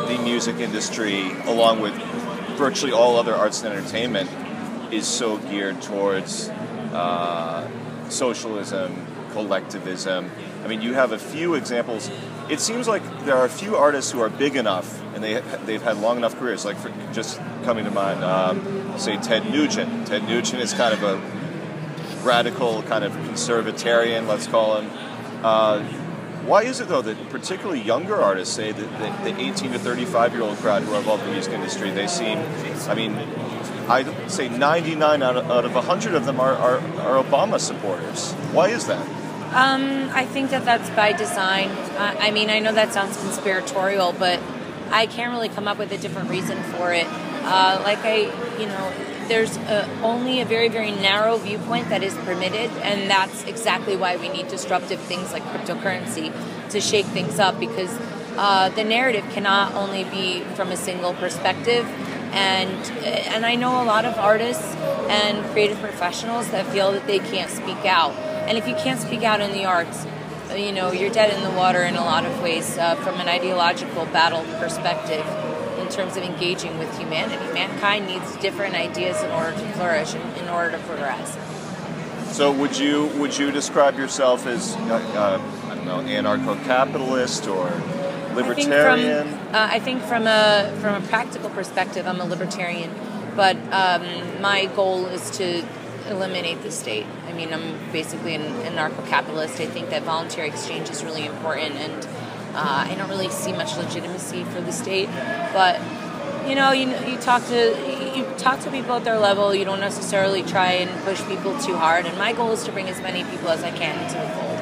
the 0.09 0.23
music 0.23 0.57
industry, 0.57 1.31
along 1.45 1.81
with 1.81 1.95
virtually 2.57 2.93
all 2.93 3.17
other 3.17 3.35
arts 3.35 3.63
and 3.63 3.75
entertainment, 3.75 4.31
is 4.93 5.07
so 5.07 5.39
geared 5.39 5.83
towards 5.83 6.49
uh, 6.49 7.69
socialism, 8.09 8.95
collectivism? 9.37 10.31
I 10.65 10.69
mean, 10.69 10.81
you 10.81 10.95
have 10.95 11.13
a 11.13 11.19
few 11.19 11.55
examples 11.55 12.11
it 12.49 12.61
seems 12.61 12.87
like 12.87 13.03
there 13.25 13.37
are 13.37 13.45
a 13.45 13.51
few 13.51 13.77
artists 13.77 14.13
who 14.13 14.21
are 14.21 14.29
big 14.29 14.57
enough 14.57 15.03
and 15.15 15.23
they 15.23 15.41
they've 15.65 15.83
had 15.83 15.99
long 15.99 16.17
enough 16.17 16.39
careers. 16.39 16.65
Like 16.65 16.77
for, 16.77 16.93
just 17.13 17.39
coming 17.65 17.85
to 17.85 17.91
mind, 17.91 18.23
um, 18.23 18.99
say 18.99 19.17
Ted 19.17 19.51
Nugent. 19.51 20.07
Ted 20.07 20.25
Nugent 20.25 20.63
is 20.63 20.73
kind 20.73 20.95
of 20.95 21.03
a 21.03 21.17
radical, 22.25 22.83
kind 22.83 23.05
of 23.05 23.13
conservatarian, 23.13 24.27
let's 24.29 24.47
call 24.47 24.81
him. 24.81 24.91
Uh, 25.43 25.83
why 26.45 26.63
is 26.63 26.81
it 26.81 26.89
though 26.89 27.03
that 27.03 27.31
particularly 27.31 27.81
younger 27.81 28.15
artists 28.17 28.55
say 28.55 28.71
that 28.71 29.25
the, 29.25 29.33
the 29.33 29.41
18 29.41 29.73
to 29.73 29.79
35 29.79 30.33
year 30.33 30.43
old 30.43 30.57
crowd 30.59 30.83
who 30.83 30.95
are 30.95 30.99
involved 30.99 31.23
in 31.25 31.31
the 31.31 31.35
music 31.35 31.53
industry, 31.53 31.91
they 31.91 32.07
seem, 32.07 32.39
I 32.89 32.95
mean, 32.95 33.17
I'd 33.89 34.31
say 34.31 34.49
99 34.49 35.23
out 35.23 35.37
of, 35.37 35.51
out 35.51 35.65
of 35.65 35.75
100 35.75 36.15
of 36.15 36.25
them 36.27 36.39
are, 36.39 36.55
are, 36.55 36.79
are 36.79 37.25
Obama 37.25 37.59
supporters. 37.59 38.33
Why 38.53 38.69
is 38.69 38.87
that? 38.87 39.05
Um, 39.55 40.11
I 40.13 40.27
think 40.27 40.51
that 40.51 40.65
that's 40.65 40.91
by 40.91 41.13
design. 41.13 41.71
I 41.99 42.31
mean, 42.31 42.51
I 42.51 42.59
know 42.59 42.73
that 42.73 42.93
sounds 42.93 43.17
conspiratorial, 43.17 44.13
but 44.13 44.41
I 44.91 45.07
can't 45.07 45.33
really 45.33 45.49
come 45.49 45.67
up 45.67 45.79
with 45.79 45.93
a 45.93 45.99
different 45.99 46.31
reason 46.31 46.63
for 46.65 46.93
it. 46.93 47.07
Uh, 47.09 47.81
like 47.85 47.99
I, 47.99 48.31
you 48.59 48.67
know, 48.67 48.93
there's 49.29 49.57
a, 49.57 49.89
only 50.03 50.41
a 50.41 50.45
very, 50.45 50.69
very 50.69 50.91
narrow 50.91 51.37
viewpoint 51.37 51.89
that 51.89 52.03
is 52.03 52.15
permitted, 52.19 52.71
and 52.83 53.11
that's 53.11 53.45
exactly 53.45 53.97
why 53.97 54.17
we 54.17 54.29
need 54.29 54.49
disruptive 54.49 55.01
things 55.01 55.33
like 55.33 55.43
cryptocurrency 55.45 56.33
to 56.71 56.81
shake 56.81 57.07
things 57.07 57.39
up 57.39 57.59
because 57.59 57.97
uh, 58.37 58.69
the 58.71 58.85
narrative 58.85 59.25
cannot 59.33 59.75
only 59.75 60.05
be 60.05 60.41
from 60.55 60.71
a 60.71 60.77
single 60.77 61.15
perspective. 61.15 61.87
And 62.33 62.71
and 63.05 63.47
I 63.47 63.55
know 63.55 63.83
a 63.83 63.85
lot 63.85 64.05
of 64.05 64.19
artists 64.19 64.75
and 65.09 65.43
creative 65.53 65.79
professionals 65.79 66.51
that 66.51 66.67
feel 66.67 66.93
that 66.93 67.07
they 67.07 67.19
can't 67.19 67.51
speak 67.51 67.85
out 67.87 68.15
and 68.47 68.57
if 68.57 68.69
you 68.69 68.75
can't 68.75 69.01
speak 69.01 69.23
out 69.23 69.41
in 69.41 69.53
the 69.53 69.65
arts, 69.65 70.07
you 70.55 70.73
know, 70.73 70.93
you're 70.93 71.11
dead 71.11 71.35
in 71.37 71.43
the 71.43 71.57
water 71.57 71.83
in 71.83 71.97
a 71.97 72.05
lot 72.05 72.25
of 72.25 72.41
ways 72.43 72.79
uh, 72.79 72.95
from 72.97 73.21
an 73.21 73.29
ideological 73.29 74.07
battle 74.07 74.45
perspective 74.59 75.27
in 75.79 75.89
terms 75.89 76.17
of 76.17 76.23
engaging 76.23 76.79
with 76.79 76.97
humanity. 76.99 77.45
Mankind 77.53 78.07
needs 78.07 78.37
different 78.37 78.75
ideas 78.75 79.23
in 79.23 79.31
order 79.31 79.53
to 79.53 79.73
flourish 79.73 80.15
and 80.15 80.37
in 80.39 80.49
order 80.49 80.77
to 80.77 80.79
progress. 80.85 81.37
So, 82.35 82.53
would 82.53 82.77
you 82.77 83.07
would 83.17 83.37
you 83.37 83.51
describe 83.51 83.97
yourself 83.97 84.47
as 84.47 84.75
uh, 84.77 84.79
uh, 84.79 85.71
I 85.71 85.75
don't 85.75 85.87
know 85.87 85.99
anarcho-capitalist 85.99 87.47
or 87.47 87.71
libertarian? 88.35 89.29
I 89.29 89.29
think 89.29 89.43
from, 89.43 89.55
uh, 89.55 89.69
I 89.71 89.79
think 89.79 90.03
from 90.03 90.27
a 90.27 90.77
from 90.81 91.03
a 91.03 91.07
practical 91.07 91.51
perspective, 91.51 92.07
I'm 92.07 92.21
a 92.21 92.25
libertarian, 92.25 92.91
but 93.35 93.57
um, 93.73 94.41
my 94.43 94.67
goal 94.77 95.07
is 95.07 95.31
to 95.39 95.65
eliminate 96.09 96.63
the 96.63 96.71
state. 96.71 97.07
I 97.27 97.33
mean, 97.33 97.53
I'm 97.53 97.93
basically 97.93 98.35
an 98.35 98.43
anarcho-capitalist. 98.43 99.61
I 99.61 99.67
think 99.67 99.91
that 99.91 100.03
voluntary 100.03 100.49
exchange 100.49 100.91
is 100.91 101.05
really 101.05 101.27
important, 101.27 101.75
and 101.77 102.05
uh, 102.55 102.87
I 102.89 102.95
don't 102.97 103.09
really 103.09 103.31
see 103.31 103.53
much 103.53 103.77
legitimacy 103.77 104.45
for 104.45 104.61
the 104.61 104.73
state. 104.73 105.09
But 105.53 105.81
you 106.49 106.55
know, 106.55 106.73
you 106.73 106.89
you 107.07 107.17
talk 107.19 107.45
to 107.47 108.17
you 108.17 108.25
talk 108.39 108.61
to 108.61 108.71
people 108.71 108.95
at 108.95 109.05
their 109.05 109.19
level. 109.19 109.55
You 109.55 109.65
don't 109.65 109.81
necessarily 109.81 110.43
try 110.43 110.73
and 110.73 111.05
push 111.05 111.23
people 111.25 111.59
too 111.61 111.77
hard. 111.77 112.07
And 112.07 112.17
my 112.19 112.33
goal 112.33 112.53
is 112.53 112.65
to 112.65 112.73
bring 112.73 112.89
as 112.89 113.01
many 113.01 113.25
people 113.25 113.49
as 113.49 113.63
I 113.63 113.71
can 113.71 113.99
into 114.03 114.19
the 114.19 114.29
fold. 114.37 114.57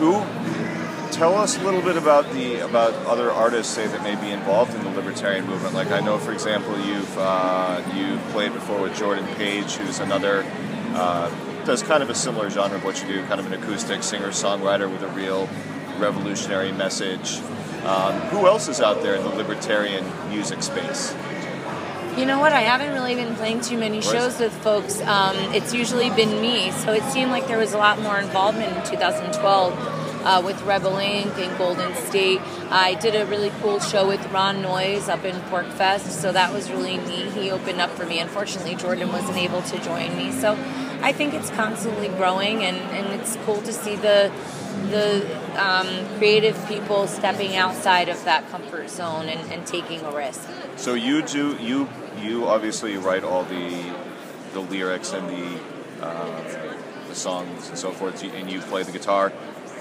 Who? 0.00 0.40
Tell 1.12 1.34
us 1.34 1.58
a 1.58 1.64
little 1.64 1.82
bit 1.82 1.96
about 1.96 2.30
the 2.32 2.60
about 2.60 2.94
other 3.06 3.30
artists, 3.30 3.74
say 3.74 3.86
that 3.86 4.02
may 4.02 4.14
be 4.14 4.30
involved 4.30 4.74
in 4.74 4.79
the 4.90 5.00
libertarian 5.00 5.46
movement. 5.46 5.74
Like 5.74 5.90
I 5.90 6.00
know, 6.00 6.18
for 6.18 6.32
example, 6.32 6.78
you've 6.80 7.18
uh, 7.18 7.82
you 7.94 8.18
played 8.32 8.52
before 8.52 8.80
with 8.80 8.96
Jordan 8.96 9.26
Page, 9.36 9.74
who's 9.74 10.00
another 10.00 10.44
uh, 10.94 11.30
does 11.64 11.82
kind 11.82 12.02
of 12.02 12.10
a 12.10 12.14
similar 12.14 12.50
genre 12.50 12.76
of 12.76 12.84
what 12.84 13.00
you 13.02 13.08
do, 13.08 13.24
kind 13.26 13.40
of 13.40 13.46
an 13.46 13.52
acoustic 13.52 14.02
singer 14.02 14.28
songwriter 14.28 14.90
with 14.90 15.02
a 15.02 15.08
real 15.08 15.48
revolutionary 15.98 16.72
message. 16.72 17.38
Um, 17.84 18.14
who 18.28 18.46
else 18.46 18.68
is 18.68 18.80
out 18.80 19.02
there 19.02 19.14
in 19.14 19.22
the 19.22 19.30
libertarian 19.30 20.04
music 20.28 20.62
space? 20.62 21.14
You 22.16 22.26
know 22.26 22.40
what? 22.40 22.52
I 22.52 22.60
haven't 22.62 22.92
really 22.92 23.14
been 23.14 23.34
playing 23.36 23.60
too 23.60 23.78
many 23.78 24.02
shows 24.02 24.38
with 24.38 24.52
folks. 24.62 25.00
Um, 25.02 25.36
it's 25.54 25.72
usually 25.72 26.10
been 26.10 26.40
me, 26.42 26.70
so 26.72 26.92
it 26.92 27.02
seemed 27.04 27.30
like 27.30 27.46
there 27.46 27.56
was 27.56 27.72
a 27.72 27.78
lot 27.78 28.00
more 28.00 28.18
involvement 28.18 28.76
in 28.76 28.84
2012 28.84 29.99
uh, 30.24 30.42
with 30.44 30.60
Rebel 30.62 30.92
Inc. 30.92 31.36
and 31.38 31.56
Golden 31.58 31.94
State. 31.94 32.40
I 32.70 32.94
did 32.94 33.14
a 33.14 33.26
really 33.26 33.50
cool 33.60 33.80
show 33.80 34.06
with 34.06 34.24
Ron 34.32 34.62
Noyes 34.62 35.08
up 35.08 35.24
in 35.24 35.34
PorcFest, 35.50 36.10
so 36.10 36.32
that 36.32 36.52
was 36.52 36.70
really 36.70 36.96
neat. 36.98 37.32
He 37.32 37.50
opened 37.50 37.80
up 37.80 37.90
for 37.90 38.06
me. 38.06 38.18
Unfortunately, 38.20 38.74
Jordan 38.74 39.10
wasn't 39.12 39.38
able 39.38 39.62
to 39.62 39.78
join 39.80 40.16
me, 40.16 40.32
so 40.32 40.52
I 41.02 41.12
think 41.12 41.34
it's 41.34 41.50
constantly 41.50 42.08
growing, 42.08 42.62
and, 42.62 42.76
and 42.76 43.20
it's 43.20 43.36
cool 43.44 43.62
to 43.62 43.72
see 43.72 43.96
the 43.96 44.32
the 44.90 45.26
um, 45.60 45.86
creative 46.18 46.56
people 46.66 47.06
stepping 47.06 47.56
outside 47.56 48.08
of 48.08 48.24
that 48.24 48.48
comfort 48.50 48.88
zone 48.88 49.28
and, 49.28 49.52
and 49.52 49.66
taking 49.66 50.00
a 50.00 50.10
risk. 50.14 50.48
So 50.76 50.94
you 50.94 51.22
do 51.22 51.56
you 51.56 51.88
you 52.20 52.46
obviously 52.46 52.96
write 52.96 53.24
all 53.24 53.44
the 53.44 53.92
the 54.52 54.60
lyrics 54.60 55.12
and 55.12 55.28
the 55.28 55.60
uh, 56.04 56.42
the 57.08 57.14
songs 57.14 57.68
and 57.68 57.78
so 57.78 57.90
forth, 57.90 58.22
and 58.22 58.50
you 58.50 58.60
play 58.60 58.82
the 58.82 58.92
guitar. 58.92 59.32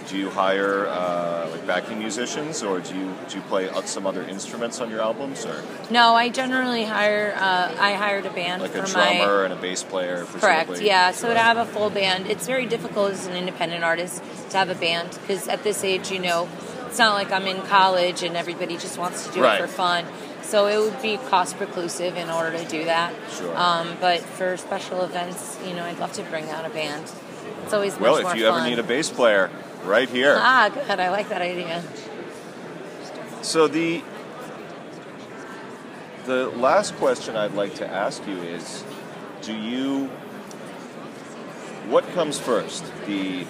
Do 0.09 0.17
you 0.17 0.31
hire 0.31 0.87
uh, 0.87 1.47
like 1.51 1.67
backing 1.67 1.99
musicians, 1.99 2.63
or 2.63 2.79
do 2.79 2.97
you 2.97 3.13
do 3.29 3.37
you 3.37 3.43
play 3.43 3.69
some 3.85 4.07
other 4.07 4.23
instruments 4.23 4.81
on 4.81 4.89
your 4.89 5.01
albums? 5.01 5.45
Or 5.45 5.63
no, 5.91 6.15
I 6.15 6.29
generally 6.29 6.83
hire. 6.83 7.35
Uh, 7.37 7.75
I 7.79 7.93
hired 7.93 8.25
a 8.25 8.31
band 8.31 8.63
like 8.63 8.71
for 8.71 8.79
a 8.79 8.87
drummer 8.87 9.37
my, 9.37 9.43
and 9.43 9.53
a 9.53 9.55
bass 9.55 9.83
player. 9.83 10.25
Correct. 10.25 10.81
Yeah. 10.81 11.11
So 11.11 11.31
to 11.31 11.37
have 11.37 11.57
a 11.57 11.65
full 11.65 11.91
band, 11.91 12.25
it's 12.25 12.47
very 12.47 12.65
difficult 12.65 13.11
as 13.11 13.27
an 13.27 13.35
independent 13.35 13.83
artist 13.83 14.23
to 14.49 14.57
have 14.57 14.71
a 14.71 14.75
band 14.75 15.11
because 15.11 15.47
at 15.47 15.63
this 15.63 15.83
age, 15.83 16.09
you 16.09 16.19
know, 16.19 16.49
it's 16.87 16.97
not 16.97 17.13
like 17.13 17.31
I'm 17.31 17.45
in 17.45 17.61
college 17.67 18.23
and 18.23 18.35
everybody 18.35 18.77
just 18.77 18.97
wants 18.97 19.27
to 19.27 19.33
do 19.33 19.43
right. 19.43 19.61
it 19.61 19.61
for 19.61 19.67
fun. 19.67 20.05
So 20.41 20.65
it 20.65 20.79
would 20.79 20.99
be 21.03 21.17
cost 21.17 21.57
preclusive 21.57 22.15
in 22.15 22.31
order 22.31 22.57
to 22.57 22.65
do 22.67 22.85
that. 22.85 23.13
Sure. 23.37 23.55
Um, 23.55 23.95
but 24.01 24.21
for 24.21 24.57
special 24.57 25.03
events, 25.03 25.59
you 25.67 25.75
know, 25.75 25.83
I'd 25.83 25.99
love 25.99 26.13
to 26.13 26.23
bring 26.23 26.49
out 26.49 26.65
a 26.65 26.69
band. 26.69 27.03
It's 27.63 27.73
always 27.75 27.95
well. 27.99 28.15
if 28.17 28.35
you 28.35 28.45
fun. 28.45 28.61
ever 28.61 28.67
need 28.67 28.79
a 28.79 28.83
bass 28.83 29.11
player, 29.11 29.51
right 29.83 30.09
here. 30.09 30.35
Ah, 30.37 30.69
good. 30.73 30.99
I 30.99 31.09
like 31.09 31.29
that 31.29 31.41
idea. 31.41 31.83
So 33.41 33.67
the 33.67 34.03
the 36.25 36.47
last 36.49 36.95
question 36.95 37.35
I'd 37.35 37.53
like 37.53 37.75
to 37.75 37.87
ask 37.87 38.25
you 38.27 38.37
is, 38.37 38.83
do 39.41 39.55
you 39.55 40.07
what 41.89 42.07
comes 42.13 42.39
first, 42.39 42.83
the 43.07 43.45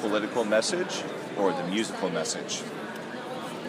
political 0.00 0.44
message 0.44 1.02
or 1.36 1.52
the 1.52 1.64
musical 1.64 2.08
message? 2.10 2.62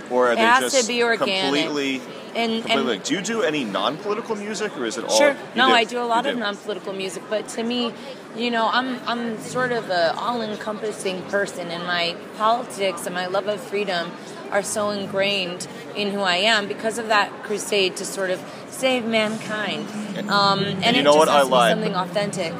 Or 0.09 0.27
are 0.29 0.33
it 0.33 0.35
they 0.35 0.41
just 0.61 0.81
to 0.81 0.87
be 0.87 1.03
organic. 1.03 1.41
completely 1.41 2.01
and, 2.35 2.69
and 2.69 3.03
do 3.03 3.13
you 3.15 3.21
do 3.21 3.41
any 3.43 3.63
non-political 3.63 4.35
music, 4.35 4.77
or 4.77 4.85
is 4.85 4.97
it 4.97 5.05
all? 5.05 5.17
Sure. 5.17 5.31
you 5.31 5.37
No, 5.55 5.67
do? 5.67 5.73
I 5.73 5.83
do 5.85 6.01
a 6.01 6.03
lot 6.03 6.25
You 6.25 6.31
of 6.31 6.35
do. 6.37 6.41
non-political 6.41 6.93
music, 6.93 7.23
but 7.29 7.47
to 7.49 7.63
me, 7.63 7.93
you 8.35 8.51
know, 8.51 8.69
I'm 8.71 8.99
I'm 9.07 9.39
sort 9.39 9.71
of 9.71 9.89
an 9.89 10.15
all-encompassing 10.17 11.21
person, 11.23 11.69
and 11.69 11.83
my 11.85 12.15
politics 12.37 13.05
and 13.05 13.15
my 13.15 13.27
love 13.27 13.47
of 13.47 13.61
freedom 13.61 14.11
are 14.51 14.61
so 14.63 14.89
ingrained 14.89 15.67
in 15.95 16.11
who 16.11 16.19
I 16.21 16.35
am 16.35 16.67
because 16.67 16.97
of 16.97 17.07
that 17.07 17.31
crusade 17.43 17.95
to 17.97 18.05
sort 18.05 18.29
of 18.29 18.39
save 18.69 19.05
mankind. 19.05 19.87
Um, 20.29 20.59
and, 20.63 20.95
you 20.95 21.01
it 21.01 21.03
know 21.03 21.15
what? 21.15 21.29
I 21.29 21.41
lied. 21.43 21.71
something 21.73 21.95
authentic. 21.95 22.53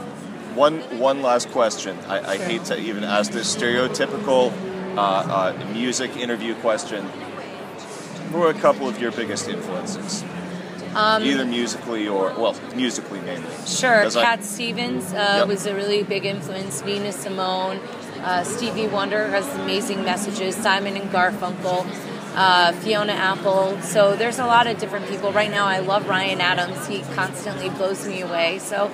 One 0.56 0.80
one 1.00 1.22
last 1.22 1.50
question. 1.52 1.98
I, 2.08 2.20
I 2.34 2.38
Sure. 2.38 2.46
hate 2.46 2.64
to 2.66 2.80
even 2.80 3.04
ask 3.04 3.32
this 3.32 3.54
stereotypical 3.54 4.54
uh, 4.98 5.02
uh, 5.02 5.54
music 5.74 6.16
interview 6.16 6.56
question. 6.56 7.06
Who 8.32 8.44
are 8.44 8.50
a 8.50 8.54
couple 8.54 8.88
of 8.88 9.00
your 9.00 9.12
biggest 9.12 9.48
influences? 9.48 10.24
Um, 10.96 11.24
Either 11.24 11.46
musically 11.46 12.08
or 12.08 12.34
well, 12.38 12.56
musically 12.74 13.20
mainly. 13.22 13.50
Sure, 13.68 14.04
'Cause 14.04 14.16
I- 14.16 14.24
Cat 14.24 14.44
Stevens 14.44 15.14
uh, 15.14 15.40
Yep. 15.40 15.48
was 15.48 15.66
a 15.66 15.76
really 15.76 16.04
big 16.04 16.26
influence. 16.26 16.84
Nina 16.86 17.12
Simone, 17.12 17.80
uh, 18.24 18.44
Stevie 18.44 18.88
Wonder 18.88 19.28
has 19.30 19.46
amazing 19.56 20.04
messages. 20.06 20.56
Simon 20.56 20.96
and 20.96 21.12
Garfunkel, 21.12 21.86
uh, 22.38 22.72
Fiona 22.74 23.12
Apple. 23.12 23.78
So 23.84 24.16
there's 24.16 24.40
a 24.40 24.46
lot 24.46 24.68
of 24.68 24.80
different 24.80 25.10
people. 25.10 25.34
Right 25.34 25.52
now, 25.52 25.66
I 25.66 25.80
love 25.80 26.08
Ryan 26.08 26.40
Adams. 26.40 26.88
He 26.88 27.04
constantly 27.14 27.68
blows 27.70 28.06
me 28.08 28.22
away. 28.22 28.60
So 28.60 28.90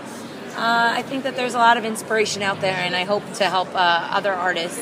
uh, 0.57 0.91
I 0.99 1.03
think 1.03 1.23
that 1.23 1.35
there's 1.35 1.53
a 1.53 1.59
lot 1.59 1.77
of 1.77 1.85
inspiration 1.85 2.41
out 2.41 2.61
there, 2.61 2.75
and 2.75 2.95
I 2.95 3.03
hope 3.05 3.23
to 3.35 3.45
help 3.45 3.69
uh, 3.75 4.07
other 4.11 4.33
artists 4.33 4.81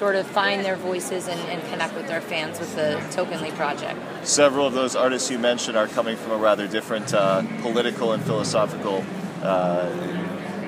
sort 0.00 0.16
of 0.16 0.26
find 0.26 0.64
their 0.64 0.76
voices 0.76 1.28
and, 1.28 1.38
and 1.52 1.62
connect 1.70 1.94
with 1.94 2.06
their 2.08 2.22
fans 2.22 2.58
with 2.58 2.74
the 2.74 2.98
Tokenly 3.14 3.50
project. 3.54 3.98
Several 4.26 4.66
of 4.66 4.72
those 4.72 4.96
artists 4.96 5.30
you 5.30 5.38
mentioned 5.38 5.76
are 5.76 5.86
coming 5.88 6.16
from 6.16 6.32
a 6.32 6.38
rather 6.38 6.66
different 6.66 7.12
uh, 7.12 7.42
political 7.60 8.12
and 8.14 8.22
philosophical 8.22 9.04
uh, 9.42 9.90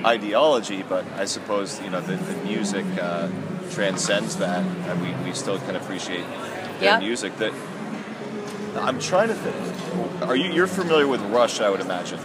ideology, 0.04 0.82
but 0.86 1.06
I 1.16 1.24
suppose 1.24 1.80
you 1.80 1.88
know 1.88 2.02
the, 2.02 2.16
the 2.16 2.44
music 2.44 2.84
uh, 3.00 3.28
transcends 3.70 4.36
that, 4.36 4.62
and 4.62 5.00
we, 5.00 5.10
we 5.24 5.32
still 5.34 5.58
can 5.60 5.76
appreciate 5.76 6.26
their 6.80 6.90
Yep. 6.92 7.00
music. 7.00 7.36
That 7.38 7.52
I'm 8.76 8.98
trying 8.98 9.28
to 9.28 9.34
think. 9.34 10.28
Are 10.28 10.36
you 10.36 10.52
you're 10.52 10.66
familiar 10.66 11.06
with 11.06 11.22
Rush? 11.22 11.60
I 11.62 11.70
would 11.70 11.80
imagine 11.80 12.18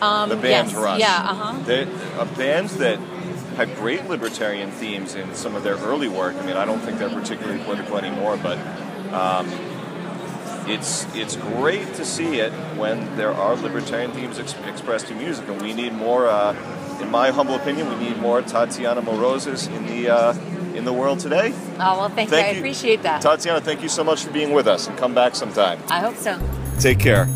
Um, 0.00 0.28
the 0.30 0.36
band 0.36 0.68
yes. 0.70 0.74
Rush. 0.74 1.00
Yeah, 1.00 1.30
uh 1.32 1.34
huh. 1.34 2.22
A 2.22 2.26
band 2.38 2.68
that 2.80 2.98
had 3.56 3.74
great 3.76 4.04
libertarian 4.06 4.70
themes 4.70 5.14
in 5.14 5.34
some 5.34 5.54
of 5.54 5.62
their 5.62 5.76
early 5.76 6.08
work. 6.08 6.34
I 6.36 6.44
mean, 6.46 6.56
I 6.56 6.64
don't 6.64 6.80
think 6.80 6.98
they're 6.98 7.08
particularly 7.08 7.62
political 7.64 7.96
anymore, 7.96 8.36
but 8.36 8.58
um, 9.12 9.48
it's 10.68 11.06
it's 11.14 11.36
great 11.36 11.94
to 11.94 12.04
see 12.04 12.38
it 12.40 12.52
when 12.76 13.16
there 13.16 13.32
are 13.32 13.56
libertarian 13.56 14.12
themes 14.12 14.38
ex- 14.38 14.54
expressed 14.66 15.10
in 15.10 15.18
music, 15.18 15.48
and 15.48 15.60
we 15.60 15.72
need 15.72 15.92
more. 15.94 16.28
Uh, 16.28 16.54
in 17.00 17.10
my 17.10 17.30
humble 17.30 17.54
opinion, 17.54 17.88
we 17.88 18.08
need 18.08 18.18
more 18.18 18.40
Tatiana 18.42 19.02
Moroses 19.02 19.66
in 19.66 19.86
the 19.86 20.08
uh, 20.10 20.34
in 20.74 20.84
the 20.84 20.92
world 20.92 21.20
today. 21.20 21.52
Oh, 21.78 21.98
well, 21.98 22.08
thank, 22.08 22.30
Thank 22.30 22.48
you. 22.48 22.54
I 22.54 22.58
appreciate 22.58 23.02
that. 23.02 23.22
Tatiana, 23.22 23.60
thank 23.60 23.82
you 23.82 23.88
so 23.88 24.04
much 24.04 24.24
for 24.24 24.30
being 24.30 24.52
with 24.52 24.66
us, 24.66 24.86
and 24.86 24.96
come 24.98 25.14
back 25.14 25.34
sometime. 25.34 25.78
I 25.88 26.00
hope 26.00 26.16
so. 26.16 26.40
Take 26.78 26.98
care. 26.98 27.26